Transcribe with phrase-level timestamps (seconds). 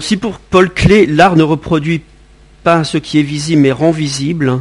[0.00, 2.02] Si pour Paul Klee, l'art ne reproduit
[2.62, 4.60] pas ce qui est visible mais rend visible,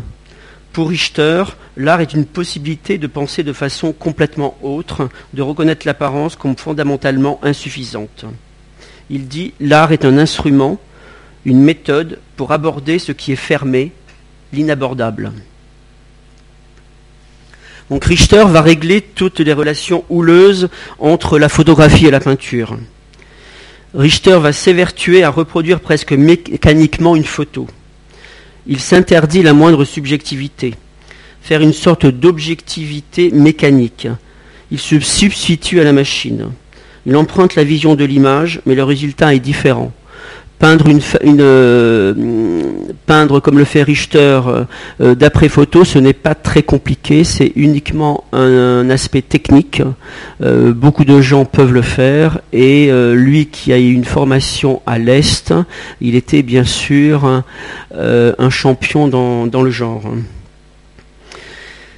[0.72, 1.44] pour Richter,
[1.76, 7.40] l'art est une possibilité de penser de façon complètement autre, de reconnaître l'apparence comme fondamentalement
[7.44, 8.26] insuffisante.
[9.10, 10.80] Il dit l'art est un instrument,
[11.46, 13.92] une méthode pour aborder ce qui est fermé,
[14.54, 15.34] l'inabordable.
[17.90, 22.78] Donc Richter va régler toutes les relations houleuses entre la photographie et la peinture.
[23.94, 27.68] Richter va s'évertuer à reproduire presque mécaniquement une photo.
[28.68, 30.76] Il s'interdit la moindre subjectivité,
[31.42, 34.08] faire une sorte d'objectivité mécanique.
[34.72, 36.50] Il se substitue à la machine.
[37.06, 39.94] Il emprunte la vision de l'image, mais le résultat est différent
[40.64, 42.14] euh,
[43.06, 44.64] peindre comme le fait Richter euh,
[45.02, 49.82] euh, d'après photo, ce n'est pas très compliqué, c'est uniquement un, aspect technique.
[50.40, 52.40] beaucoup de gens peuvent le faire.
[52.54, 55.54] Et lui qui a eu une formation à l'est,
[56.00, 57.44] il était bien sûr
[57.94, 60.04] un champion dans le genre.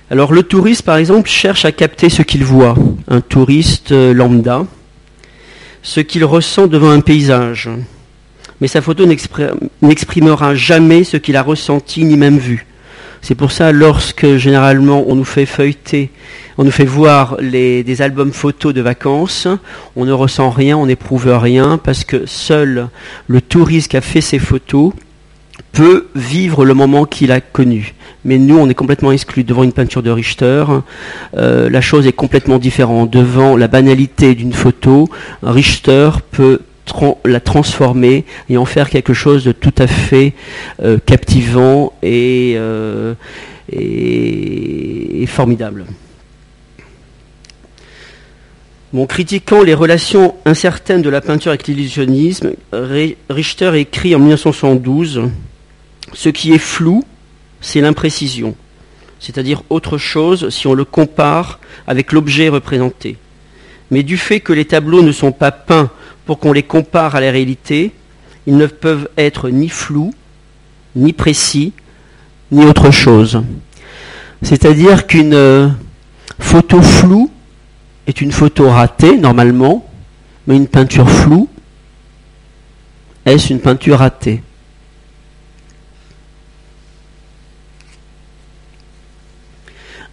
[0.10, 2.76] Alors le touriste par exemple cherche à capter ce qu'il voit,
[3.08, 4.66] un touriste lambda,
[5.84, 7.70] ce qu'il ressent devant un paysage
[8.62, 9.06] mais sa photo
[9.82, 12.66] n'exprimera jamais ce qu'il a ressenti ni même vu.
[13.22, 16.10] C'est pour ça, lorsque généralement on nous fait feuilleter,
[16.58, 19.48] on nous fait voir des albums photos de vacances,
[19.96, 22.88] on ne ressent rien, on n'éprouve rien, parce que seul
[23.28, 24.94] le touriste qui a fait ces photos
[25.72, 27.94] peut vivre le moment qu'il a connu.
[28.26, 30.66] Mais nous, on est complètement exclus devant une peinture de Richter.
[31.38, 33.10] Euh, la chose est complètement différente.
[33.12, 35.10] Devant la banalité d'une photo,
[35.42, 36.60] Richter peut
[37.26, 40.34] la transformer et en faire quelque chose de tout à fait
[40.82, 43.14] euh, captivant euh,
[43.72, 45.86] et, formidable.
[48.92, 52.54] Bon, critiquant les relations incertaines de la peinture avec l'illusionnisme,
[53.30, 55.30] Richter écrit en 1972
[56.14, 57.04] Ce qui est flou,
[57.62, 58.56] c'est l'imprécision,
[59.20, 63.17] c'est-à-dire autre chose si on le compare avec l'objet représenté.
[63.92, 65.92] Mais du fait que les tableaux ne sont pas peints
[66.30, 67.92] pour qu'on les compare à la réalité,
[68.45, 70.14] ils ne peuvent être ni flous,
[70.95, 71.73] ni précis,
[72.52, 73.42] ni autre chose.
[74.44, 75.70] C'est-à-dire qu'une euh,
[76.38, 77.32] photo floue
[78.06, 79.89] est une photo ratée, normalement,
[80.45, 81.50] mais une peinture floue,
[83.26, 84.44] est-ce une peinture ratée?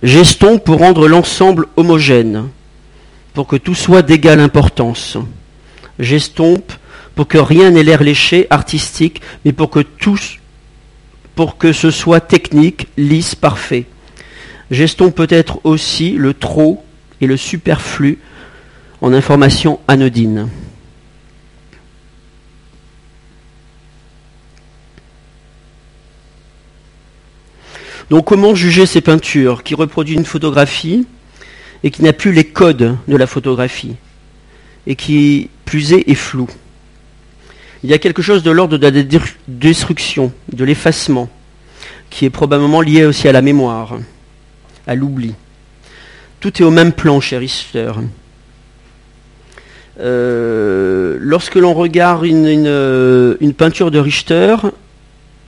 [0.03, 2.49] Gestons pour rendre l'ensemble homogène,
[3.35, 5.19] pour que tout soit d'égale importance
[5.99, 6.73] j'estompe
[7.15, 10.39] pour que rien n'ait l'air léché, artistique, mais pour que tous,
[11.35, 13.87] pour que ce soit technique, lisse, parfait.
[14.71, 16.85] J'estompe peut-être aussi le trop
[17.21, 18.19] et le superflu
[19.01, 20.49] en information anodine.
[28.11, 31.07] Donc comment juger ces peintures qui reproduisent une photographie
[31.83, 33.97] et qui n'a plus les codes de la photographie
[34.87, 36.49] et qui plus est, flou.
[37.85, 39.03] Il y a quelque chose de l'ordre de la
[39.47, 41.29] destruction, de l'effacement,
[42.09, 43.99] qui est probablement lié aussi à la mémoire,
[44.87, 45.35] à l'oubli.
[46.41, 47.93] Tout est au même plan chez Richter.
[49.99, 54.57] Euh, lorsque l'on regarde une, peinture de Richter,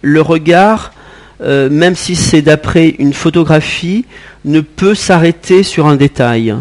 [0.02, 0.92] le regard,
[1.40, 4.04] euh, même si c'est d'après une photographie,
[4.44, 6.56] ne peut s'arrêter sur un détail.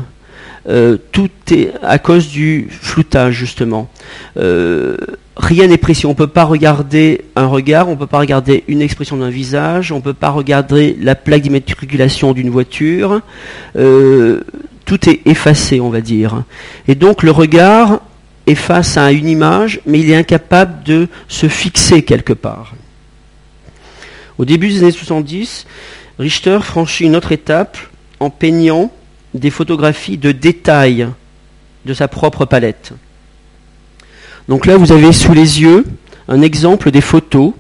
[0.69, 3.89] Euh, tout est à cause du floutage justement.
[4.37, 4.97] Euh,
[5.37, 6.05] rien n'est précis.
[6.05, 9.29] On ne peut pas regarder un regard, on ne peut pas regarder une expression d'un
[9.29, 13.21] visage, on ne peut pas regarder la plaque d'immatriculation d'une voiture.
[13.77, 14.41] Euh,
[14.85, 16.43] tout est effacé, on va dire.
[16.87, 18.01] Et donc le regard
[18.45, 22.73] est face à une image, mais il est incapable de se fixer quelque part.
[24.37, 25.65] Au début des années 70,
[26.19, 27.77] Richter franchit une autre étape
[28.19, 28.91] en peignant
[29.39, 31.07] des photographies de détails
[31.85, 32.93] de sa propre palette.
[34.47, 35.85] Donc là, vous avez sous les yeux
[36.27, 37.53] un exemple des photos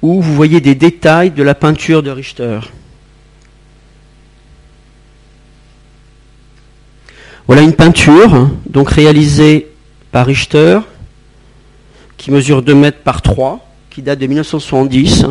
[0.00, 2.60] où vous voyez des détails de la peinture de Richter.
[7.46, 9.68] Voilà une peinture, donc réalisée
[10.10, 10.80] par Richter,
[12.16, 15.26] qui mesure 2 mètres par 3, qui date de 1970,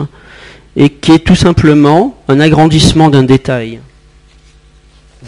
[0.76, 3.80] et qui est tout simplement un agrandissement d'un détail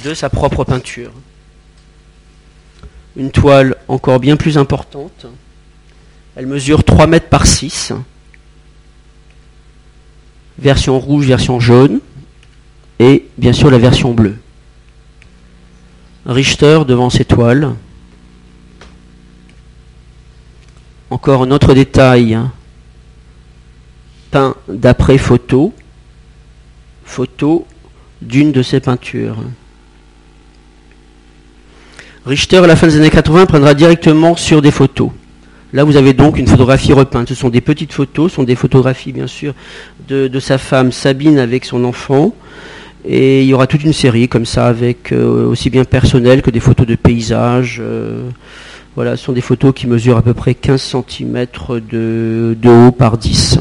[0.04, 1.12] de sa propre peinture.
[3.16, 5.28] Une toile encore bien plus importante.
[6.36, 7.94] Elle mesure 3 mètres par 6.
[10.58, 12.00] Version rouge, version jaune.
[13.00, 14.38] Et bien sûr la version bleue.
[16.26, 17.74] Richter devant ses toiles.
[21.10, 22.40] Encore un autre détail,
[24.32, 25.72] peint d'après photo,
[27.06, 27.68] photo
[28.22, 29.38] d'une de ses peintures.
[32.26, 35.10] Richter, à la fin des années 80, prendra directement sur des photos.
[35.74, 37.28] Là, vous avez donc une photographie repeinte.
[37.28, 39.54] Ce sont des petites photos, ce sont des photographies, bien sûr,
[40.08, 42.34] de, sa femme Sabine avec son enfant.
[43.06, 46.50] Et il y aura toute une série comme ça, avec euh, aussi bien personnel que
[46.50, 47.82] des photos de paysages.
[47.84, 48.30] Euh,
[48.96, 51.48] voilà, ce sont des photos qui mesurent à peu près 15 cm
[51.92, 53.60] de, de haut par 10.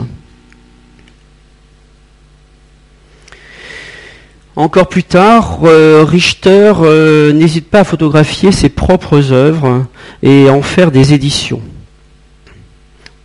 [4.55, 9.87] Encore plus tard, euh, Richter euh, n'hésite pas à photographier ses propres œuvres
[10.23, 11.63] et à en faire des éditions.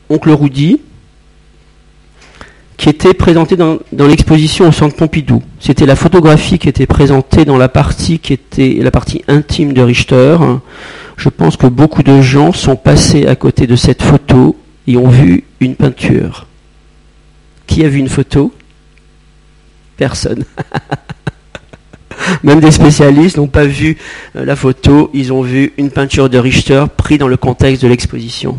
[0.09, 0.79] Oncle Roudy,
[2.77, 5.43] qui était présenté dans, l'exposition au Centre Pompidou.
[5.59, 9.81] C'était la photographie qui était présentée dans la partie qui était la partie intime de
[9.81, 10.37] Richter.
[11.17, 15.09] Je pense que beaucoup de gens sont passés à côté de cette photo et ont
[15.09, 16.47] vu une peinture.
[17.65, 18.53] Qui a vu une photo?
[19.97, 20.45] Personne.
[22.43, 23.97] Même des spécialistes n'ont pas vu
[24.35, 27.87] euh, la photo, ils ont vu une peinture de Richter prise dans le contexte de
[27.87, 28.57] l'exposition.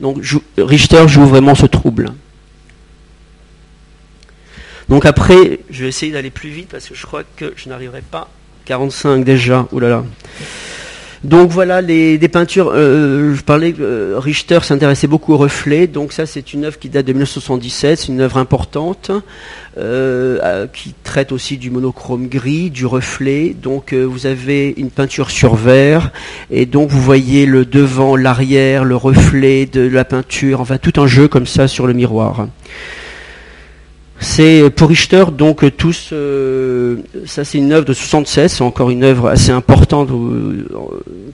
[0.00, 0.24] Donc
[0.56, 2.12] Richter joue vraiment ce trouble.
[4.88, 8.02] Donc après, je vais essayer d'aller plus vite parce que je crois que je n'arriverai
[8.02, 8.28] pas.
[8.64, 10.04] 45 déjà, oulala.
[11.22, 12.72] Donc voilà les, des peintures.
[12.74, 15.86] Euh, je parlais euh, Richter s'intéressait beaucoup aux reflets.
[15.86, 19.10] Donc ça c'est une œuvre qui date de 1977, c'est une œuvre importante
[19.76, 23.54] euh, qui traite aussi du monochrome gris, du reflet.
[23.60, 26.10] Donc vous avez une peinture sur verre
[26.50, 30.62] et donc vous voyez le devant, l'arrière, le reflet de la peinture.
[30.62, 32.46] Enfin tout un jeu comme ça sur le miroir.
[34.20, 36.12] C'est pour Richter donc tous
[37.26, 40.66] ça c'est une œuvre de 76, c'est encore une œuvre assez importante euh,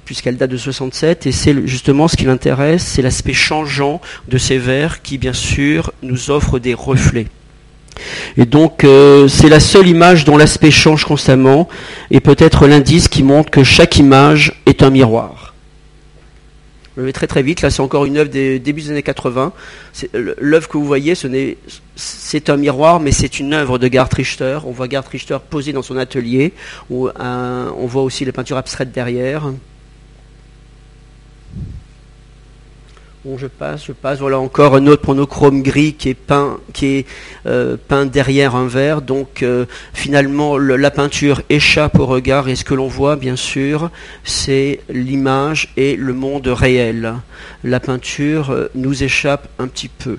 [0.05, 4.59] puisqu'elle date de 67 et c'est justement ce qui l'intéresse, c'est l'aspect changeant de ces
[4.59, 7.27] verres qui bien sûr nous offrent des reflets.
[8.37, 11.69] Et donc euh, c'est la seule image dont l'aspect change constamment
[12.11, 15.46] et peut-être l'indice qui montre que chaque image est un miroir.
[16.97, 17.63] Je vais très très vite.
[17.63, 19.53] Là, c'est encore une œuvre des débuts des années 80.
[20.15, 24.59] L'œuvre que vous voyez, c'est un miroir, mais c'est une œuvre de Gerd Richter.
[24.65, 26.53] On voit Gerd Richter posé dans son atelier.
[26.91, 29.53] On voit aussi les peintures abstraites derrière.
[33.27, 34.21] Bon, je passe, je passe.
[34.21, 37.07] Voilà encore un autre monochrome gris qui est peint, qui est
[37.47, 39.03] euh, peint derrière un verre.
[39.03, 43.91] Donc euh, finalement, la peinture échappe au regard et ce que l'on voit, bien sûr,
[44.23, 47.15] c'est l'image et le monde réel.
[47.65, 50.19] La peinture euh, nous échappe un petit peu.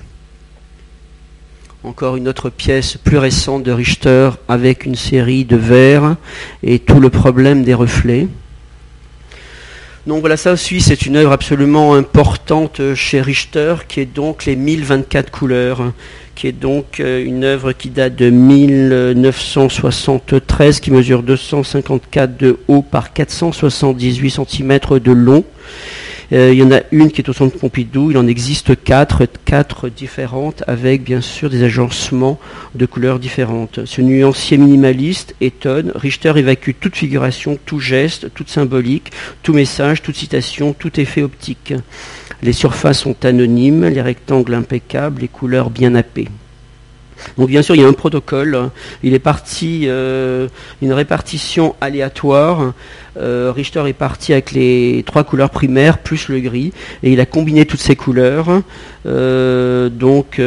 [1.86, 6.18] Encore une autre pièce plus récente de Richter avec une série de verres
[6.62, 8.28] et tout le problème des reflets.
[10.08, 14.56] Donc voilà, ça aussi c'est une œuvre absolument importante chez Richter, qui est donc les
[14.56, 15.92] 1024 couleurs,
[16.34, 22.84] qui est donc euh, une œuvre qui date de 1973, qui mesure 254 de haut
[22.84, 25.44] par 478 cm de long
[26.34, 29.28] euh, il y en a une qui est au centre Pompidou, il en existe quatre,
[29.46, 32.40] quatre différentes avec bien sûr des agencements
[32.76, 33.86] de couleurs différentes.
[33.86, 35.92] Ce nuancier minimaliste étonne.
[35.96, 41.74] Richter évacue toute figuration, tout geste, toute symbolique, tout message, toute citation, tout effet optique.
[42.44, 46.28] Les surfaces sont anonymes, les rectangles impeccables, les couleurs bien nappées.
[47.38, 48.70] Donc bien sûr, il y a un protocole.
[49.04, 50.48] Il est parti euh,
[50.82, 52.74] une répartition aléatoire.
[53.18, 56.72] Euh, Richter est parti avec les trois couleurs primaires plus le gris
[57.02, 58.62] et il a combiné toutes ces couleurs.
[59.06, 60.40] Euh, donc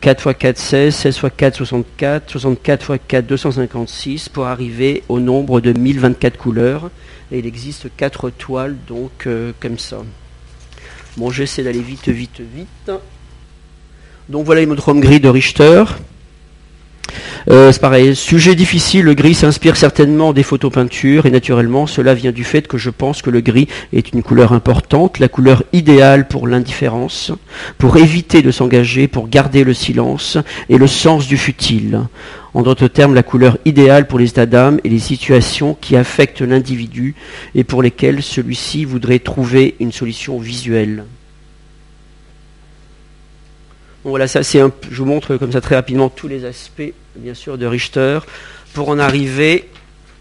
[0.00, 5.20] 4 x 4 16, 16 x 4 64, 64 x 4 256 pour arriver au
[5.20, 6.90] nombre de 1024 couleurs.
[7.32, 9.28] Et il existe quatre toiles donc
[9.60, 9.98] comme ça.
[11.16, 12.90] Bon, j'essaie d'aller vite, vite, vite.
[14.30, 15.82] Donc voilà les monochrome gris de Richter.
[17.48, 22.30] Euh, c'est pareil, sujet difficile, le gris s'inspire certainement des photopeintures et naturellement cela vient
[22.30, 26.28] du fait que je pense que le gris est une couleur importante, la couleur idéale
[26.28, 27.32] pour l'indifférence,
[27.76, 32.02] pour éviter de s'engager, pour garder le silence et le sens du futile.
[32.54, 36.42] En d'autres termes, la couleur idéale pour les états d'âme et les situations qui affectent
[36.42, 37.16] l'individu
[37.56, 41.02] et pour lesquelles celui-ci voudrait trouver une solution visuelle
[44.04, 47.58] voilà, ça c'est je vous montre comme ça très rapidement tous les aspects, bien sûr,
[47.58, 48.20] de Richter,
[48.72, 49.68] pour en arriver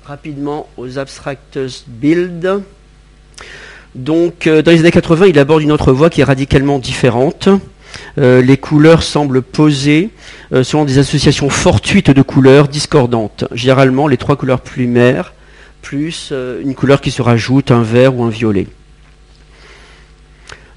[0.05, 2.63] rapidement aux abstractus build.
[3.95, 7.49] Donc, euh, dans les années 80, il aborde une autre voie qui est radicalement différente.
[8.17, 10.09] Euh, les couleurs semblent posées
[10.51, 13.45] euh, selon des associations fortuites de couleurs discordantes.
[13.51, 15.33] Généralement, les trois couleurs primaires,
[15.81, 16.33] plus
[16.63, 18.67] une couleur qui se rajoute, un vert ou un violet.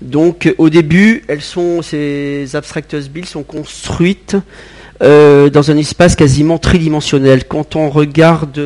[0.02, 4.36] Donc au début, elles sont, ces abstractus bills sont construites
[5.02, 7.44] euh, dans un espace quasiment tridimensionnel.
[7.46, 8.60] Quand on regarde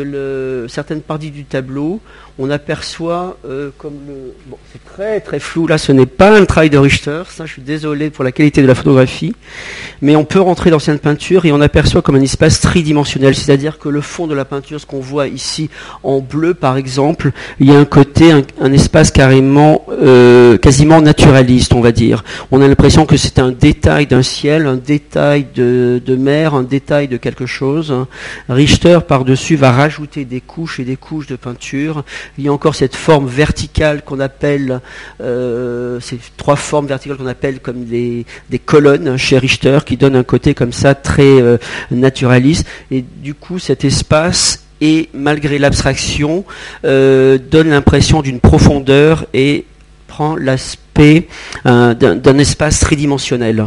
[0.69, 2.01] certaines parties du tableau,
[2.39, 4.35] on aperçoit euh, comme le...
[4.47, 7.53] Bon, c'est très très flou, là ce n'est pas un travail de Richter, ça je
[7.53, 9.35] suis désolé pour la qualité de la photographie,
[10.03, 13.79] mais on peut rentrer dans cette peinture et on aperçoit comme un espace tridimensionnel, c'est-à-dire
[13.79, 15.71] que le fond de la peinture, ce qu'on voit ici
[16.03, 21.73] en bleu par exemple, il y a un côté, un, espace carrément, euh, quasiment naturaliste
[21.73, 22.23] on va dire.
[22.51, 26.63] On a l'impression que c'est un détail d'un ciel, un détail de, de mer, un
[26.63, 27.95] détail de quelque chose.
[28.49, 32.05] Richter par-dessus va rajouter des couches et des couches de peinture
[32.39, 34.81] il y a encore cette forme verticale qu'on appelle,
[35.21, 38.25] euh, ces trois formes verticales qu'on appelle comme des,
[38.65, 41.59] colonnes chez Richter, qui donnent un côté comme ça très euh,
[41.91, 42.67] naturaliste.
[42.91, 46.45] Et du coup, cet espace et malgré l'abstraction,
[46.85, 49.65] euh, donne l'impression d'une profondeur et
[50.07, 51.29] prend l'aspect
[51.65, 53.67] d'un espace tridimensionnel.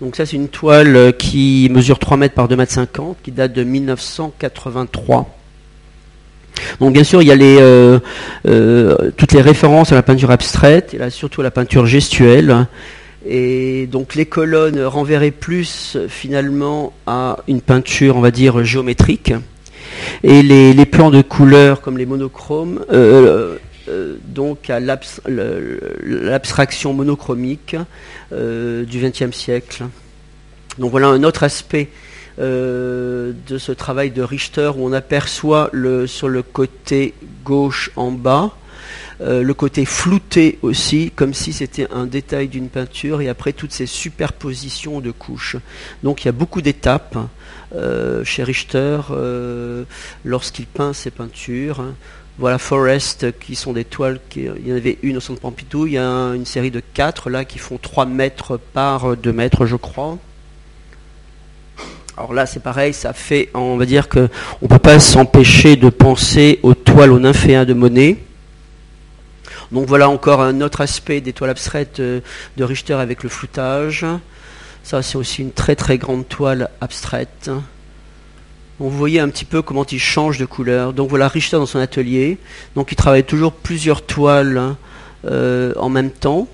[0.00, 3.52] Donc ça c'est une toile qui mesure 3 mètres par 2 mètres 50, qui date
[3.52, 5.39] de 1983.
[6.80, 7.98] Donc bien sûr, il y a euh,
[8.46, 12.66] euh, toutes les références à la peinture abstraite, et surtout à la peinture gestuelle.
[13.28, 19.34] Et donc les colonnes renverraient plus finalement à une peinture, on va dire, géométrique.
[20.22, 23.56] Et les, plans de couleurs comme les monochromes, euh,
[24.24, 27.76] donc à l'abstraction monochromique
[28.32, 29.84] du XXe siècle.
[30.78, 31.88] Donc voilà un autre aspect
[32.38, 35.70] euh, de ce travail de Richter où on aperçoit
[36.06, 38.54] sur le côté gauche en bas
[39.20, 43.72] euh, le côté flouté aussi, comme si c'était un détail d'une peinture, et après toutes
[43.72, 45.56] ces superpositions de couches.
[46.02, 47.18] Donc il y a beaucoup d'étapes
[47.74, 49.00] euh, chez Richter
[50.24, 51.84] lorsqu'il peint ses peintures.
[52.38, 55.86] Voilà Forest qui sont des toiles, qui, il y en avait une au centre Pompidou,
[55.86, 59.66] il y a une série de quatre là qui font 3 mètres par 2 mètres
[59.66, 60.16] je crois.
[62.20, 64.28] Alors là, c'est pareil, ça fait, on va dire qu'on
[64.60, 68.18] ne peut pas s'empêcher de penser aux toiles aux nymphéens de Monet.
[69.72, 72.20] Donc voilà encore un autre aspect des toiles abstraites euh,
[72.58, 74.04] de Richter avec le floutage.
[74.82, 77.50] Ça, c'est aussi une très très grande toile abstraite.
[78.78, 80.92] vous voyez un petit peu comment il change de couleur.
[80.92, 82.36] Donc voilà Richter dans son atelier.
[82.76, 84.74] Donc il travaille toujours plusieurs toiles
[85.24, 86.48] euh, en même temps.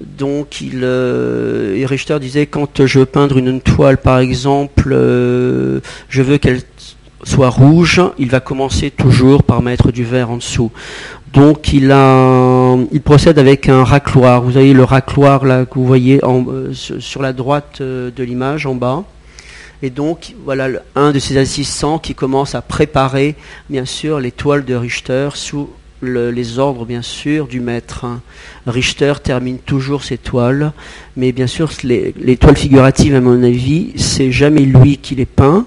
[0.00, 6.22] Donc, il, euh, Richter disait quand je veux peindre une, toile, par exemple, euh, je
[6.22, 6.60] veux qu'elle
[7.24, 10.70] soit rouge, il va commencer toujours par mettre du vert en dessous.
[11.32, 14.42] Donc, il, a, il procède avec un racloir.
[14.42, 18.74] Vous avez le racloir là que vous voyez euh, sur la droite de l'image en
[18.74, 19.04] bas.
[19.82, 23.34] Et donc, voilà un de ses assistants qui commence à préparer,
[23.68, 25.70] bien sûr, les toiles de Richter sous
[26.02, 28.04] les ordres, bien sûr, du maître.
[28.04, 28.20] Hein.
[28.66, 30.72] Richter termine toujours ses toiles,
[31.16, 35.66] mais bien sûr, les, toiles figuratives, à mon avis, c'est jamais lui qui les peint,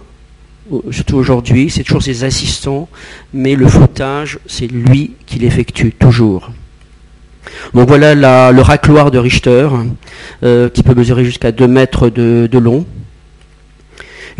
[0.91, 2.89] surtout aujourd'hui, c'est toujours ses assistants,
[3.33, 6.51] mais le floutage, c'est lui qui l'effectue, toujours.
[7.73, 9.69] Donc voilà le racloir de Richter,
[10.43, 12.85] euh, qui peut mesurer jusqu'à 2 mètres de long.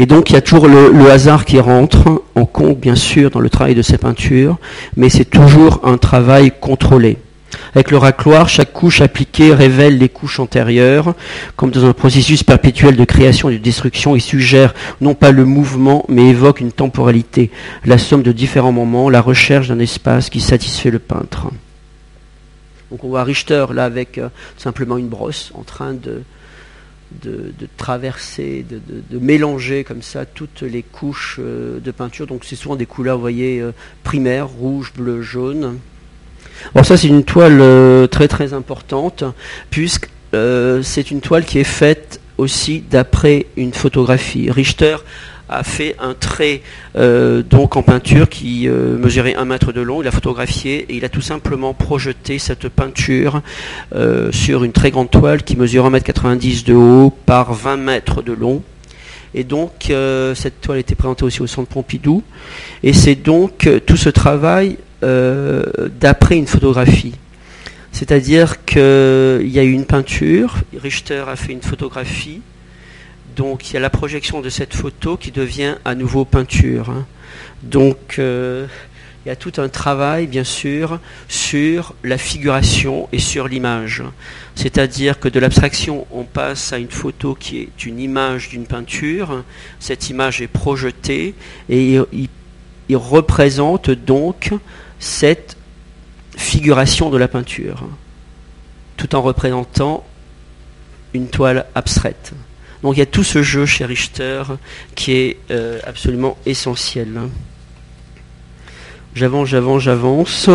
[0.01, 3.41] Et donc il y a toujours le, hasard qui rentre en compte, bien sûr, dans
[3.41, 4.57] le travail de ces peintures,
[4.95, 7.17] mais c'est toujours un travail contrôlé.
[7.75, 11.15] Avec le racloir, chaque couche appliquée révèle les couches antérieures,
[11.57, 15.43] comme dans un processus perpétuel de création et de destruction, il suggère non pas le
[15.43, 17.51] mouvement, mais évoque une temporalité,
[17.83, 21.47] la somme de différents moments, la recherche d'un espace qui satisfait le peintre.
[22.89, 26.23] Donc on voit Richter là avec euh, simplement une brosse en train de,
[27.23, 32.27] de, traverser, de, mélanger comme ça toutes les couches euh, de peinture.
[32.27, 33.73] Donc c'est souvent des couleurs, voyez, euh,
[34.03, 35.79] primaires, rouge, bleu, jaune.
[36.75, 39.23] Alors ça c'est une toile euh, très très importante,
[39.69, 40.09] puisque
[40.83, 44.51] c'est une toile qui est faite aussi d'après une photographie.
[44.51, 44.97] Richter
[45.49, 46.61] a fait un trait
[46.95, 50.01] euh, donc en peinture qui euh, mesurait un mètre de long.
[50.01, 53.41] Il a photographié et il a tout simplement projeté cette peinture
[53.95, 58.33] euh, sur une très grande toile qui mesure 1m90 de haut par 20 mètres de
[58.33, 58.61] long.
[59.33, 59.93] Et donc
[60.33, 62.23] cette toile était présentée aussi au centre Pompidou.
[62.81, 67.13] Et c'est donc tout ce travail d'après une photographie.
[67.91, 68.79] C'est-à-dire qu'il
[69.51, 72.41] y a eu une peinture, Richter a fait une photographie,
[73.39, 76.89] donc il y a la projection de cette photo qui devient à nouveau peinture.
[76.89, 77.05] Hein.
[77.63, 78.67] Donc euh,
[79.23, 84.03] il y a tout un travail, bien sûr, sur la figuration et sur l'image.
[84.55, 89.45] C'est-à-dire que de l'abstraction, on passe à une photo qui est une image d'une peinture.
[89.79, 91.33] Cette image est projetée
[91.69, 94.51] et il, représente donc
[94.99, 95.55] cette
[96.35, 97.87] figuration de la peinture,
[98.97, 100.03] tout en représentant
[101.13, 102.33] une toile abstraite.
[102.83, 104.43] Donc il y a tout ce jeu chez Richter
[104.95, 107.19] qui est euh, absolument essentiel.
[109.15, 110.49] J'avance, j'avance, j'avance.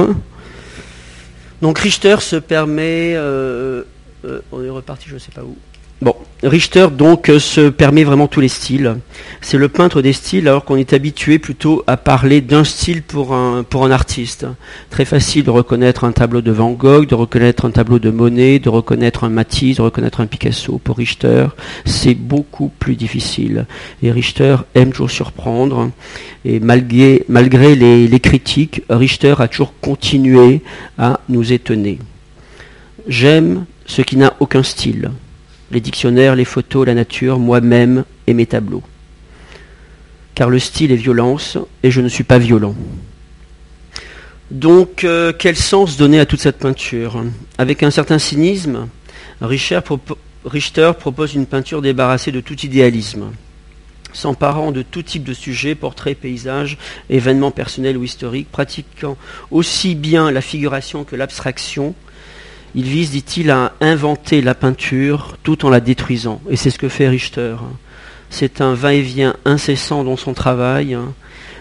[1.61, 3.14] Donc Richter se permet...
[3.14, 3.85] Euh,
[4.25, 5.57] euh, on est reparti, je ne sais pas où.
[6.00, 8.97] Bon, Richter donc euh, se permet vraiment tous les styles.
[9.41, 13.35] C'est le peintre des styles alors qu'on est habitué plutôt à parler d'un style pour
[13.35, 14.47] un, artiste.
[14.91, 18.59] Très facile de reconnaître un tableau de Van Gogh, de reconnaître un tableau de Monet,
[18.59, 20.79] de reconnaître un Matisse, de reconnaître un Picasso.
[20.85, 21.47] Pour Richter,
[21.87, 23.67] c'est beaucoup plus difficile.
[24.03, 25.91] Et Richter aime toujours surprendre.
[26.45, 30.61] Et malgré, les critiques, Richter a toujours continué
[30.99, 31.99] à nous étonner.
[33.09, 35.11] J'aime ce qui n'a aucun style
[35.75, 38.83] les dictionnaires, les photos, la nature, moi-même et mes tableaux.
[40.35, 42.75] Car le style est violence et je ne suis pas violent.
[44.50, 47.25] Donc, euh, quel sens donner à toute cette peinture?
[47.59, 48.88] Avec un certain cynisme,
[49.40, 49.81] Richter,
[50.45, 53.33] Richter propose une peinture débarrassée de tout idéalisme,
[54.12, 56.78] s'emparant de tout type de sujet, portraits, paysages,
[57.11, 59.16] événements personnels ou historiques, pratiquant
[59.50, 61.95] aussi bien la figuration que l'abstraction,
[62.75, 66.40] il vise, dit-il, à inventer la peinture tout en la détruisant.
[66.50, 67.57] Et c'est ce que fait Richter.
[68.31, 70.99] C'est un va-et-vient incessant dans son travail.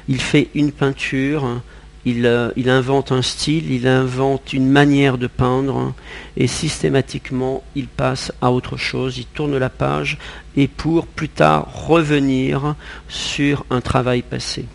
[0.08, 1.62] Il fait une peinture,
[2.05, 5.93] il, euh, il, invente un style, il invente une manière de peindre,
[6.36, 10.17] et systématiquement, il passe à autre chose, il tourne la page,
[10.58, 12.75] et pour plus tard revenir
[13.08, 14.65] sur un travail passé.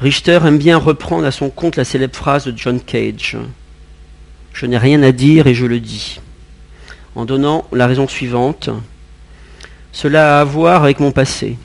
[0.00, 3.38] Richter aime bien reprendre à son compte la célèbre phrase de John Cage.
[4.56, 6.18] Je n'ai rien à dire et je le dis.
[7.14, 8.70] En donnant la raison suivante.
[9.92, 11.58] Cela a à voir avec mon passé.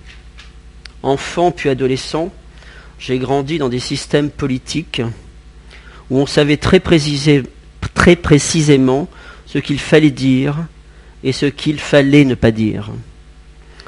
[1.01, 2.33] Enfant puis adolescent,
[3.00, 5.01] j'ai grandi dans des systèmes politiques
[6.10, 7.48] où on savait très, précisément
[9.45, 10.57] ce qu'il fallait dire
[11.24, 12.92] et ce qu'il fallait ne pas dire.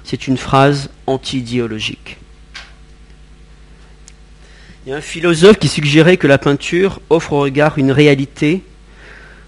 [0.05, 2.19] C'est une phrase anti-idéologique.
[4.85, 8.63] Il y a un philosophe qui suggérait que la peinture offre au regard une réalité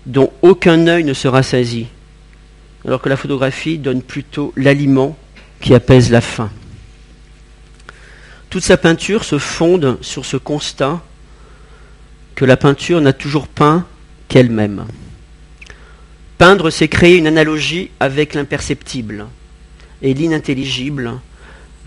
[0.06, 1.88] dont aucun œil ne se rassasie,
[2.86, 5.18] alors que la photographie donne plutôt l'aliment
[5.62, 6.52] qui apaise la faim.
[8.50, 11.02] Toute sa peinture se fonde sur ce constat
[12.36, 13.86] que la peinture n'a toujours peint
[14.28, 14.86] qu'elle-même.
[16.38, 19.26] Peindre, c'est créer une analogie avec l'imperceptible
[20.02, 21.14] et l'inintelligible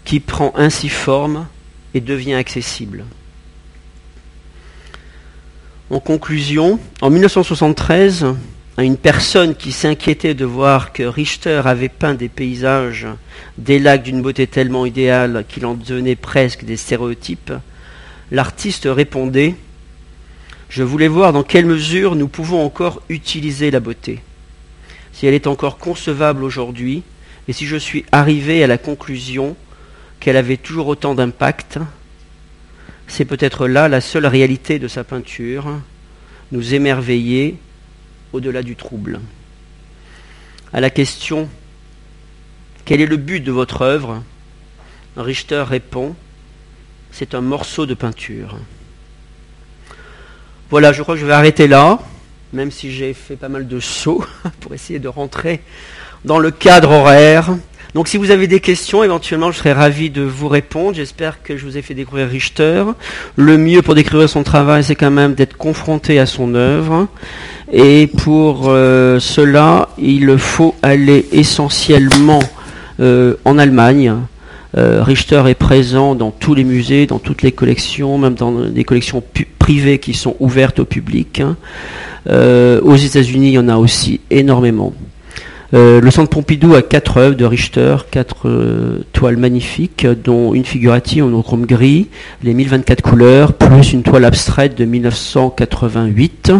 [0.05, 1.47] qui prend ainsi forme
[1.95, 3.05] et devient accessible.
[5.91, 8.27] En conclusion, en 1973,
[8.77, 13.07] à une personne qui s'inquiétait de voir que Richter avait peint des paysages,
[13.57, 17.55] des lacs d'une beauté tellement idéale qu'il en devenait presque des stéréotypes,
[18.31, 19.55] l'artiste répondait
[20.69, 24.21] Je voulais voir dans quelle mesure nous pouvons encore utiliser la beauté,
[25.15, 27.03] si elle est encore concevable aujourd'hui,
[27.49, 29.57] et si je suis arrivé à la conclusion
[30.21, 31.79] qu'elle avait toujours autant d'impact
[33.09, 35.81] c'est peut-être là la seule réalité de sa peinture,
[36.53, 37.57] nous émerveiller
[38.33, 39.21] au-delà du trouble.
[40.73, 41.49] À la question
[42.85, 44.23] Quel est le but de votre œuvre
[45.17, 46.15] Richter répond
[47.11, 48.57] C'est un morceau de peinture.
[50.71, 51.99] Voilà, je crois que je vais arrêter là,
[52.53, 54.25] même si j'ai fait pas mal de sauts
[54.61, 55.63] pour essayer de rentrer
[56.27, 57.57] dans le cadre horaire.
[57.99, 60.95] Donc si vous avez des questions, éventuellement, je serais ravi de vous répondre.
[60.95, 62.85] J'espère que je vous ai fait découvrir Richter.
[63.35, 67.09] Le mieux pour découvrir son travail, c'est quand même d'être confronté à son œuvre.
[67.73, 72.39] Et pour euh, cela, il faut aller essentiellement
[73.01, 74.15] euh, en Allemagne.
[74.77, 78.85] Euh, Richter est présent dans tous les musées, dans toutes les collections, même dans des
[78.85, 79.25] collections
[79.59, 81.43] privées qui sont ouvertes au public.
[82.29, 84.95] Aux États-Unis, il y en a aussi énormément.
[85.75, 90.65] Euh, le centre Pompidou a quatre œuvres de Richter, quatre euh, toiles magnifiques, dont une
[90.65, 92.09] figurative en ochrome gris,
[92.43, 96.53] les 1024 couleurs, plus une toile abstraite de 1988.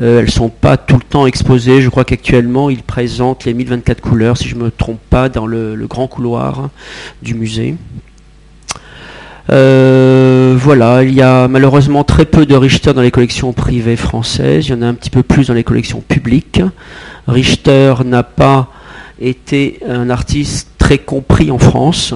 [0.00, 1.80] Euh, elles sont pas tout le temps exposées.
[1.80, 5.86] Je crois qu'actuellement, il présente les 1024 couleurs, si je me trompe pas, dans le
[5.88, 6.70] grand couloir
[7.22, 7.74] du musée.
[9.48, 14.70] voilà, il y a malheureusement très peu de Richter dans les collections privées françaises, il
[14.70, 16.60] y en a un petit peu plus dans les collections publiques.
[17.28, 18.68] Richter n'a pas
[19.20, 22.14] été un artiste très compris en France.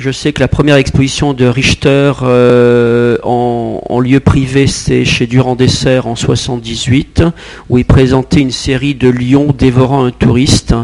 [0.00, 5.56] Je sais que la première exposition de Richter euh, en, lieu privé, c'est chez Durand
[5.56, 7.22] Dessert en 78,
[7.68, 10.74] où il présentait une série de lions dévorant un touriste.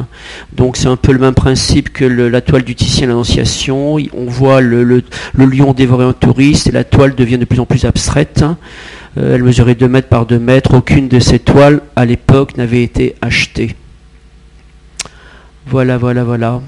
[0.52, 3.96] Donc c'est un peu le même principe que la toile du Titien l'Annonciation.
[4.12, 5.02] On voit le,
[5.34, 8.44] lion dévorer un touriste et la toile devient de plus en plus abstraite.
[9.16, 10.74] Elle mesurait 2 mètres par 2 mètres.
[10.74, 13.74] Aucune de ces toiles, à l'époque, n'avait été achetée.
[15.66, 16.60] Voilà, voilà, voilà.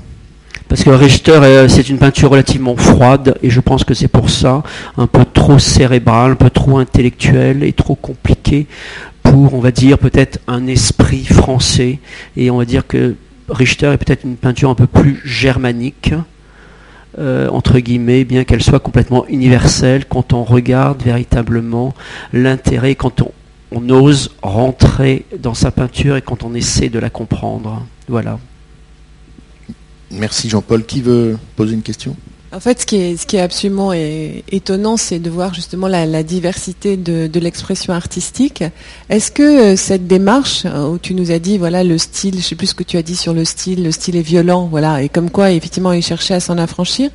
[0.69, 4.63] Parce que Richter, c'est une peinture relativement froide, et je pense que c'est pour ça,
[4.99, 8.67] un peu trop cérébrale, un peu trop intellectuelle et trop compliquée
[9.23, 12.01] pour, on va dire, peut-être un esprit français.
[12.37, 13.15] Et on va dire que
[13.49, 16.13] Richter est peut-être une peinture un peu plus germanique,
[17.19, 21.95] euh, entre guillemets, bien qu'elle soit complètement universelle, quand on regarde véritablement
[22.33, 23.33] l'intérêt, quand on,
[23.73, 27.85] on ose rentrer dans sa peinture et quand on essaie de la comprendre.
[28.09, 28.39] Voilà.
[30.11, 30.85] Merci Jean-Paul.
[30.85, 32.17] Qui veut poser une question?
[32.51, 32.87] En fait, ce
[33.27, 38.65] qui est, absolument étonnant, c'est de voir justement la, diversité de, l'expression artistique.
[39.11, 42.41] Est-ce que euh, cette démarche, euh, où tu nous as dit, voilà, le style, je
[42.41, 45.03] sais plus ce que tu as dit sur le style, le style est violent, voilà,
[45.03, 47.11] et comme quoi, effectivement, il cherchait à s'en affranchir.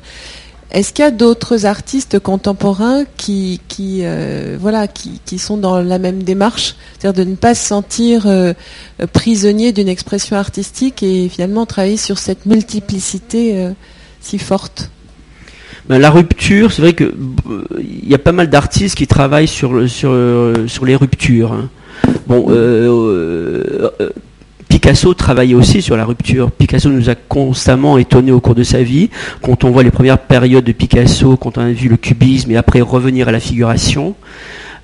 [0.70, 5.98] Est-ce qu'il y a d'autres artistes contemporains qui, euh, voilà, qui, qui, sont dans la
[5.98, 8.26] même démarche, c'est-à-dire de ne pas se sentir
[9.12, 13.68] prisonnier d'une expression artistique et finalement travailler sur cette multiplicité
[14.20, 14.90] si forte?
[15.88, 17.14] Ben, la rupture, c'est vrai que
[17.78, 21.52] il y a pas mal d'artistes qui travaillent sur, sur les ruptures.
[21.52, 21.68] Hein.
[22.26, 24.10] Bon, euh, euh,
[24.68, 26.50] Picasso travaillait aussi sur la rupture.
[26.50, 29.10] Picasso nous a constamment étonnés au cours de sa vie.
[29.42, 32.56] Quand on voit les premières périodes de Picasso, quand on a vu le cubisme et
[32.56, 34.14] après revenir à la figuration.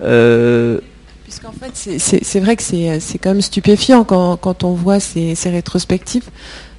[0.02, 0.78] Euh,
[1.24, 6.24] Puisqu'en fait, c'est vrai que c'est quand même stupéfiant quand, on voit ces rétrospectives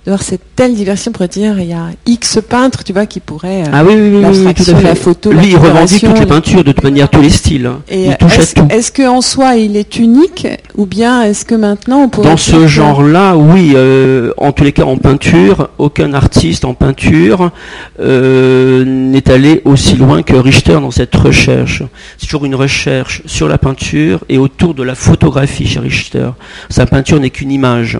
[0.06, 3.20] de voir cette telle diversité, pour dire, il y a X peintres, tu vois, qui
[3.20, 3.64] pourraient.
[3.64, 4.84] Euh, ah oui, oui, oui, tout à fait.
[4.84, 7.68] La photo, Lui, il revendique toutes les peintures, de toute manière, tous les styles.
[7.68, 7.82] Hein.
[7.88, 8.68] Et il touche est-ce, à tout.
[8.74, 12.30] Est-ce qu'en soi, il est unique, ou bien est-ce que maintenant on pourrait.
[12.30, 13.74] Dans ce genre-là, oui.
[13.76, 17.52] Euh, en tous les cas, en peinture, aucun artiste en peinture
[18.00, 21.84] euh, n'est allé aussi loin que Richter dans cette recherche.
[22.18, 26.30] C'est toujours une recherche sur la peinture et autour de la photographie chez Richter.
[26.70, 28.00] Sa peinture n'est qu'une image.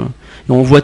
[0.50, 0.82] Et on voit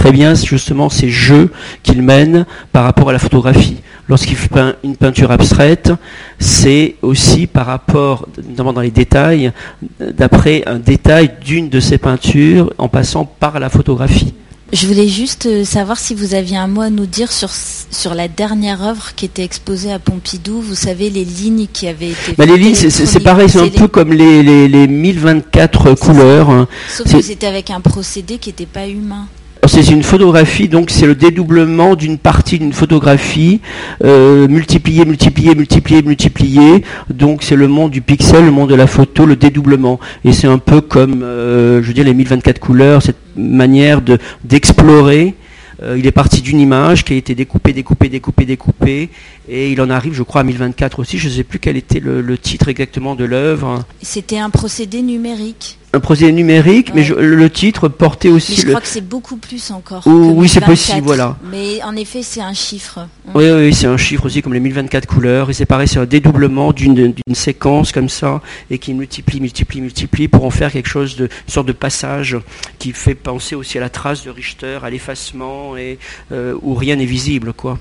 [0.00, 1.50] très bien justement ces jeux
[1.82, 3.76] qu'il mène par rapport à la photographie.
[4.08, 5.92] Lorsqu'il peint une peinture abstraite,
[6.38, 9.52] c'est aussi par rapport, notamment dans les détails,
[10.00, 14.32] d'après un détail d'une de ses peintures en passant par la photographie.
[14.72, 18.14] Je voulais juste euh, savoir si vous aviez un mot à nous dire sur, sur
[18.14, 20.62] la dernière œuvre qui était exposée à Pompidou.
[20.62, 22.34] Vous savez, les lignes qui avaient été.
[22.38, 26.68] Bah les lignes, c'est pareil, c'est un peu comme les, les, les 1024 couleurs.
[26.88, 29.26] Sauf que c'était avec un procédé qui n'était pas humain.
[29.66, 33.60] C'est une photographie, donc c'est le dédoublement d'une partie d'une photographie,
[34.02, 36.84] euh, multiplié, multiplié, multiplié, multiplié.
[37.10, 40.00] Donc c'est le monde du pixel, le monde de la photo, le dédoublement.
[40.24, 44.18] Et c'est un peu comme, euh, je veux dire, les 1024 couleurs, cette manière de
[44.44, 45.34] d'explorer
[45.82, 49.08] euh, il est parti d'une image qui a été découpée, découpée, découpée, découpée,
[49.48, 51.18] et il en arrive, je crois, à 1024 aussi.
[51.18, 53.84] Je ne sais plus quel était le, titre exactement de l'œuvre.
[54.02, 55.78] C'était un procédé numérique.
[55.92, 58.54] Un procédé numérique, mais le titre portait aussi.
[58.54, 60.02] je crois que c'est beaucoup plus encore.
[60.06, 61.36] oui, c'est possible, voilà.
[61.50, 63.08] Mais en effet, c'est un chiffre.
[63.34, 65.50] Oui, oui, c'est un chiffre aussi, comme les 1024 couleurs.
[65.50, 70.28] Et c'est pareil, c'est un dédoublement d'une séquence comme ça, et qui multiplie, multiplie, multiplie,
[70.28, 72.36] pour en faire quelque chose de, une sorte de passage
[72.78, 75.98] qui fait penser aussi à la trace de Richter, à l'effacement, et
[76.30, 77.78] euh, où rien n'est visible, quoi.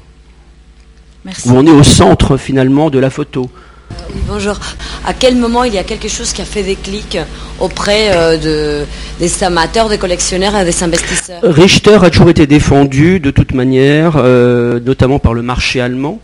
[1.45, 3.51] Où on est au centre finalement de la photo.
[3.91, 4.59] Euh, oui, bonjour.
[5.05, 7.17] À quel moment il y a quelque chose qui a fait des clics
[7.59, 8.85] auprès euh, de,
[9.19, 11.41] des amateurs, des collectionneurs et des investisseurs?
[11.43, 16.19] Richter a toujours été défendu de toute manière, euh, notamment par le marché allemand.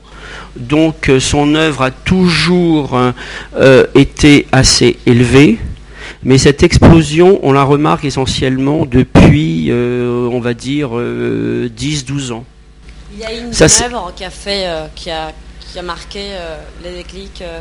[0.55, 2.97] Donc son œuvre a toujours
[3.93, 5.59] été assez élevée.
[6.23, 12.45] Mais cette explosion, on la remarque essentiellement depuis, on va dire, 10-12 ans.
[13.15, 15.31] Il y a une œuvre qui a fait, euh, qui a,
[15.75, 17.41] qui a marqué euh, les déclics.
[17.41, 17.59] Euh.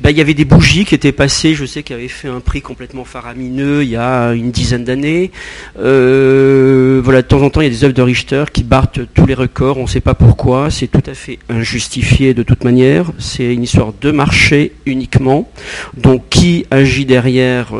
[0.00, 2.40] Bah, il y avait des bougies qui étaient passées, je sais, qui avaient fait un
[2.40, 5.30] prix complètement faramineux il y a une dizaine d'années.
[5.74, 9.26] voilà, de temps en temps, il y a des œuvres de Richter qui battent tous
[9.26, 13.12] les records, on ne sait pas pourquoi, c'est tout à fait injustifié de toute manière.
[13.18, 15.50] C'est une histoire de marché uniquement.
[15.98, 17.74] Donc, qui agit derrière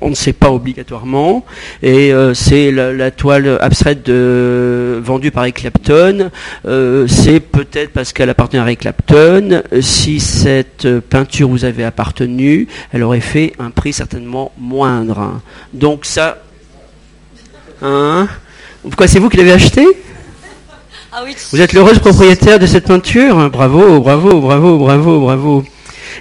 [0.00, 1.44] on ne sait pas obligatoirement.
[1.82, 6.30] Et euh, c'est la, toile abstraite vendue par Clapton.
[6.66, 9.62] Euh, c'est peut-être parce qu'elle appartenait à Eric Clapton.
[9.80, 15.40] Si cette peinture vous avait appartenu, elle aurait fait un prix certainement moindre.
[15.72, 16.38] Donc ça...
[17.82, 18.28] Hein?
[18.82, 19.86] Pourquoi c'est vous qui l'avez acheté?
[21.12, 23.50] Ah Vous êtes l'heureuse propriétaire de cette peinture?
[23.50, 25.64] Bravo, bravo, bravo, bravo, bravo.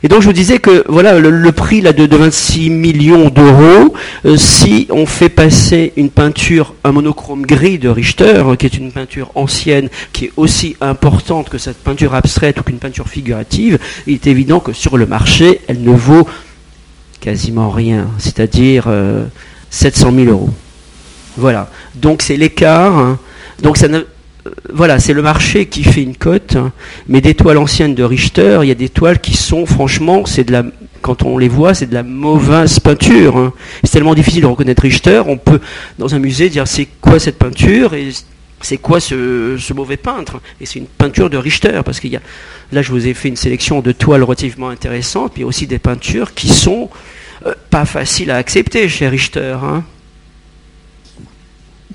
[0.04, 3.94] Et donc je vous disais que voilà le, prix là de, 26 millions d'euros,
[4.26, 8.92] euh, si on fait passer une peinture, un monochrome gris de Richter, qui est une
[8.92, 14.16] peinture ancienne, qui est aussi importante que cette peinture abstraite ou qu'une peinture figurative, il
[14.16, 16.28] est évident que sur le marché, elle ne vaut
[17.20, 18.86] quasiment rien, c'est-à-dire
[19.70, 20.50] 700 euh, 000 euros.
[21.38, 21.70] Voilà.
[21.96, 22.98] Donc c'est l'écart.
[22.98, 23.20] Hein.
[23.62, 24.02] Donc ça ne,
[24.74, 26.58] voilà, c'est le marché qui fait une cote,
[27.08, 30.44] mais des toiles anciennes de Richter, il y a des toiles qui sont, franchement, c'est
[30.44, 30.64] de la,
[31.02, 33.38] quand on les voit, c'est de la mauvaise peinture.
[33.38, 33.54] Hein.
[33.84, 35.60] C'est tellement difficile de reconnaître Richter, on peut,
[36.00, 38.10] dans un musée, dire c'est quoi cette peinture et
[38.62, 40.42] c'est quoi ce, mauvais peintre?
[40.60, 42.22] Et c'est une peinture de Richter, parce qu'il y a,
[42.72, 46.34] là je vous ai fait une sélection de toiles relativement intéressantes, mais aussi des peintures
[46.34, 46.90] qui sont
[47.46, 49.58] euh, pas faciles à accepter chez Richter.
[49.64, 49.84] Hein.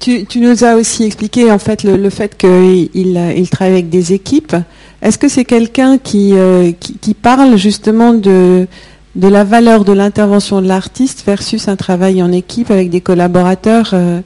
[0.00, 4.56] Tu, nous as aussi expliqué en fait le, fait qu'il il travaille avec des équipes.
[5.02, 8.66] Est-ce que c'est quelqu'un qui, euh, qui, parle justement de,
[9.14, 13.90] de la valeur de l'intervention de l'artiste versus un travail en équipe avec des collaborateurs
[13.92, 14.20] euh,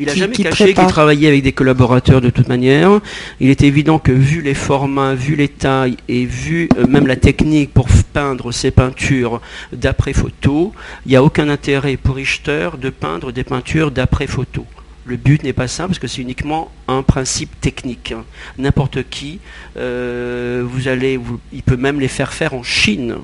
[0.00, 3.00] il n'a jamais caché qu'il travaillait avec des collaborateurs de toute manière.
[3.38, 7.16] Il est évident que vu les formats, vu les tailles et vu euh, même la
[7.16, 9.40] technique pour peindre ses peintures
[9.72, 10.72] d'après photo,
[11.06, 14.66] il n'y a aucun intérêt pour Richter de peindre des peintures d'après photo.
[15.06, 18.14] Le but n'est pas ça parce que c'est uniquement un principe technique.
[18.56, 19.38] N'importe qui,
[19.76, 21.20] euh, vous allez,
[21.52, 23.16] il peut même les faire faire en Chine.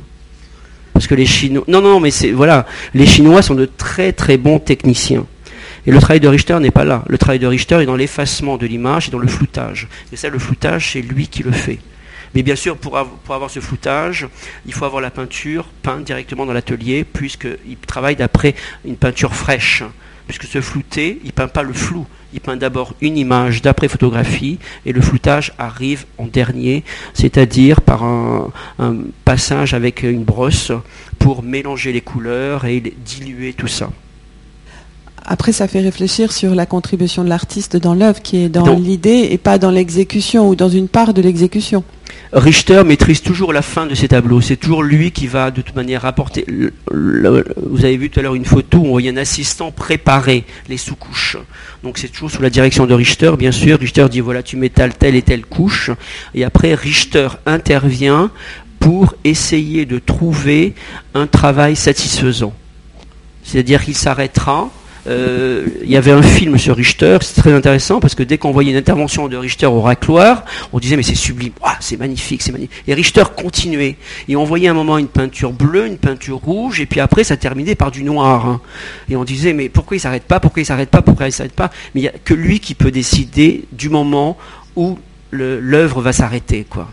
[0.92, 4.58] Parce que les Chinois, non, non, mais voilà, les Chinois sont de très très bons
[4.58, 5.26] techniciens.
[5.86, 7.02] Et le travail de Richter n'est pas là.
[7.08, 9.88] Le travail de Richter est dans l'effacement de l'image et dans le floutage.
[10.12, 11.78] Et ça, le floutage, c'est lui qui le fait.
[12.34, 14.28] Mais bien sûr, pour, pour, avoir ce floutage,
[14.66, 19.82] il faut avoir la peinture peinte directement dans l'atelier, puisqu'il travaille d'après une peinture fraîche
[20.30, 24.60] puisque ce flouté, il peint pas le flou, il peint d'abord une image d'après photographie
[24.86, 28.52] et le floutage arrive en dernier, c'est-à-dire par un,
[29.24, 30.70] passage avec une brosse
[31.18, 33.90] pour mélanger les couleurs et diluer tout ça.
[35.24, 39.28] Après, ça fait réfléchir sur la contribution de l'artiste dans l'œuvre, qui est dans l'idée
[39.30, 41.84] et pas dans l'exécution ou dans une part de l'exécution.
[42.32, 44.40] Richter maîtrise toujours la fin de ses tableaux.
[44.40, 46.46] C'est toujours lui qui va de toute manière apporter.
[46.90, 50.76] vous avez vu tout à l'heure une photo où on voyait un assistant préparer les
[50.76, 51.36] sous-couches.
[51.82, 53.78] Donc c'est toujours sous la direction de Richter, bien sûr.
[53.78, 55.90] Richter dit voilà, tu m'étales telle et telle couche.
[56.34, 58.30] Et après, Richter intervient
[58.78, 60.74] pour essayer de trouver
[61.14, 62.54] un travail satisfaisant.
[63.42, 64.70] C'est-à-dire qu'il s'arrêtera
[65.10, 68.52] euh, il y avait un film sur Richter, c'est très intéressant parce que dès qu'on
[68.52, 72.52] voyait une intervention de Richter au racloir, on disait mais c'est sublime, c'est magnifique, c'est
[72.52, 72.82] magnifique.
[72.86, 73.96] Et Richter continuait.
[74.28, 77.36] Et on voyait un moment une peinture bleue, une peinture rouge, et puis après ça
[77.36, 78.46] terminait par du noir.
[78.46, 78.60] Hein.
[79.08, 81.54] Et on disait mais pourquoi il s'arrête pas, pourquoi il s'arrête pas, pourquoi il s'arrête
[81.54, 81.70] pas?
[81.94, 84.38] Mais il n'y a que lui qui peut décider du moment
[84.76, 84.98] où
[85.32, 86.88] l'œuvre va s'arrêter, quoi.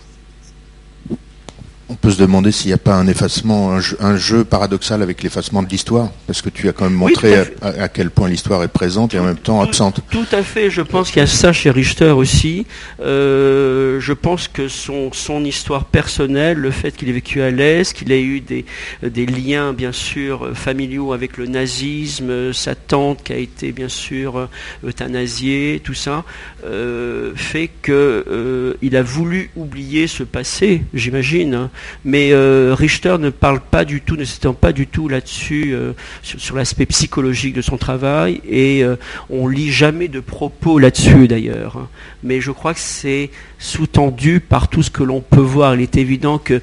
[1.90, 5.64] On peut se demander s'il n'y a pas un effacement, un jeu, paradoxal avec l'effacement
[5.64, 9.14] de l'histoire, parce que tu as quand même montré à, quel point l'histoire est présente
[9.14, 10.02] et en même temps absente.
[10.10, 12.66] Tout à fait, je pense qu'il y a ça chez Richter aussi.
[13.00, 17.94] Euh, je pense que son, son histoire personnelle, le fait qu'il ait vécu à l'Est,
[17.94, 18.66] qu'il ait eu des,
[19.02, 24.50] des liens bien sûr familiaux avec le nazisme, sa tante qui a été bien sûr
[24.84, 26.26] euthanasiée, tout ça,
[26.66, 31.70] euh, fait qu'il euh, a voulu oublier ce passé, j'imagine.
[32.06, 35.94] Mais euh, Richter ne parle pas du tout, ne s'étend pas du tout là-dessus, euh,
[36.22, 38.96] sur, l'aspect psychologique de son travail, et euh,
[39.30, 41.78] on lit jamais de propos là-dessus d'ailleurs.
[41.78, 41.88] Hein.
[42.24, 45.76] Mais je crois que c'est sous-tendu par tout ce que l'on peut voir.
[45.76, 46.62] Il est évident que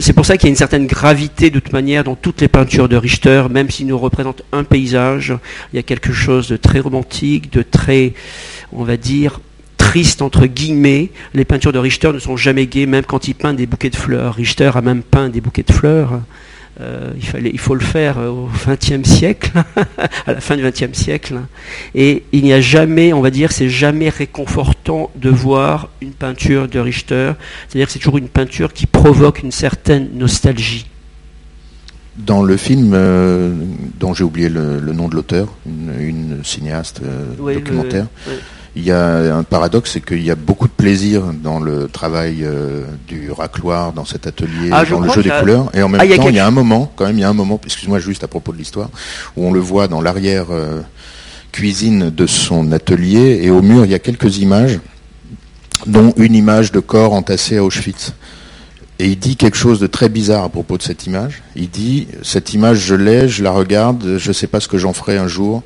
[0.00, 2.48] c'est pour ça qu'il y a une certaine gravité de toute manière dans toutes les
[2.48, 5.32] peintures de Richter, même s'il nous représente un paysage,
[5.72, 8.14] il y a quelque chose de très romantique, de très,
[8.72, 9.40] on va dire,
[9.90, 11.10] triste entre guillemets.
[11.34, 13.96] Les peintures de Richter ne sont jamais gaies, même quand il peint des bouquets de
[13.96, 14.36] fleurs.
[14.36, 16.20] Richter a même peint des bouquets de fleurs.
[16.80, 19.50] Euh, il, fallait, il faut le faire au XXe siècle,
[20.28, 21.40] à la fin du XXe siècle.
[21.96, 26.68] Et il n'y a jamais, on va dire, c'est jamais réconfortant de voir une peinture
[26.68, 27.32] de Richter.
[27.66, 30.86] C'est-à-dire que c'est toujours une peinture qui provoque une certaine nostalgie.
[32.16, 33.52] Dans le film, euh,
[33.98, 38.06] dont j'ai oublié le, nom de l'auteur, une, cinéaste euh, documentaire,
[38.76, 42.44] il y a un paradoxe, c'est qu'il y a beaucoup de plaisir dans le travail
[42.44, 45.70] euh, du racloir, dans cet atelier, ah, dans le jeu des couleurs.
[45.74, 47.28] Et en même ah, temps, il y a un moment, quand même, il y a
[47.28, 48.88] un moment, excuse-moi juste à propos de l'histoire,
[49.36, 50.80] où on le voit dans l'arrière euh,
[51.50, 54.78] cuisine de son atelier, et au mur, il y a quelques images,
[55.86, 58.12] dont une image de corps entassé à Auschwitz.
[59.00, 61.42] Et il dit quelque chose de très bizarre à propos de cette image.
[61.56, 64.78] Il dit, cette image, je l'ai, je la regarde, je ne sais pas ce que
[64.78, 65.64] j'en ferai un jour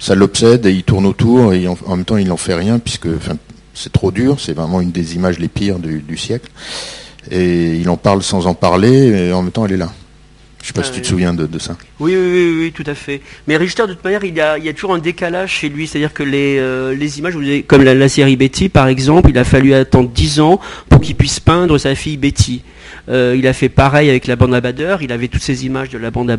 [0.00, 3.08] ça l'obsède et il tourne autour et en, même temps il n'en fait rien puisque
[3.74, 6.50] c'est trop dur, c'est vraiment une des images les pires du, siècle.
[7.30, 9.92] Et il en parle sans en parler, et en même temps, elle est là.
[10.62, 11.76] Je sais pas si tu te souviens de, ça.
[12.00, 13.22] Oui, oui, oui, tout à fait.
[13.46, 15.70] Mais Richter, de toute manière, il y a, il y a toujours un décalage chez
[15.70, 15.86] lui.
[15.86, 17.34] C'est-à-dire que les, euh, les images,
[17.66, 20.60] comme la, série Betty, par exemple, il a fallu attendre 10 ans
[20.90, 22.62] pour qu'il puisse peindre sa fille Betty.
[23.08, 24.60] Euh, il a fait pareil avec la bande à.
[25.00, 26.36] Il avait toutes ces images de la bande à.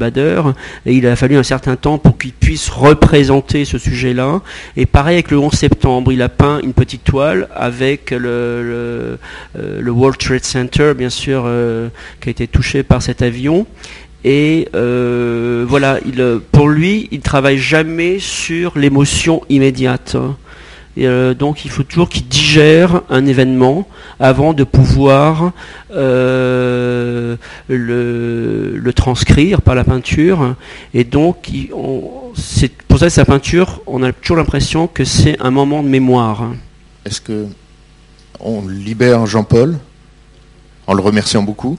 [0.86, 4.42] Et il a fallu un certain temps pour qu'il puisse représenter ce sujet-là.
[4.78, 6.12] Et pareil avec le 11 septembre.
[6.12, 9.18] Il a peint une petite toile avec le,
[9.58, 11.50] euh, World Trade Center, bien sûr,
[12.20, 13.66] qui a été touché par cet avion.
[14.24, 20.16] Et euh, voilà, il, pour lui, il travaille jamais sur l'émotion immédiate.
[20.98, 23.88] Et euh, donc il faut toujours qu'il digère un événement
[24.20, 25.54] avant de pouvoir
[25.94, 27.38] euh,
[27.70, 30.56] le, transcrire par la peinture.
[30.94, 31.50] Et donc
[32.88, 36.52] pour ça sa peinture, on a toujours l'impression que c'est un moment de mémoire.
[37.06, 37.48] Est-ce que
[38.40, 39.78] on libère Jean-Paul
[40.88, 41.78] en le remerciant beaucoup?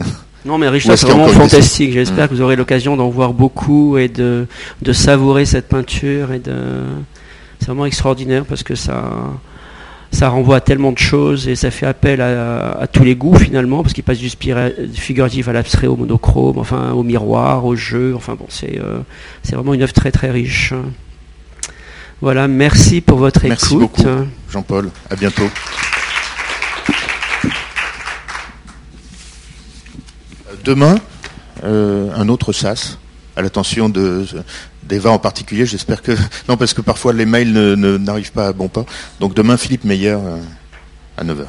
[0.44, 1.92] Non, mais Richard, c'est vraiment fantastique.
[1.92, 2.28] J'espère mm.
[2.28, 4.46] que vous aurez l'occasion d'en voir beaucoup et de,
[4.80, 6.32] de savourer cette peinture.
[6.32, 6.54] Et de...
[7.58, 9.10] C'est vraiment extraordinaire parce que ça,
[10.10, 13.82] ça renvoie à tellement de choses et ça fait appel à, tous les goûts finalement,
[13.82, 14.30] parce qu'il passe du
[14.94, 18.14] figuratif à l'abstrait, au monochrome, enfin au miroir, au jeu.
[18.16, 19.00] Enfin bon, c'est euh,
[19.52, 20.72] vraiment une œuvre très très riche.
[22.20, 23.50] Voilà, merci pour votre écoute.
[23.50, 24.02] Merci beaucoup,
[24.50, 24.90] Jean-Paul.
[25.08, 25.48] À bientôt.
[30.64, 30.98] Demain,
[31.64, 32.98] euh, un autre SAS,
[33.36, 34.26] à l'attention de,
[34.88, 36.12] d'Eva en particulier, j'espère que...
[36.48, 38.84] Non, parce que parfois les mails n'arrivent pas à bon pas.
[39.20, 40.38] Donc demain, Philippe Meyer euh,
[41.16, 41.46] à 9h.